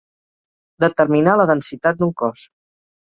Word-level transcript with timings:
Determinar 0.85 1.35
la 1.41 1.47
densitat 1.53 2.01
d'un 2.01 2.15
cos. 2.23 2.47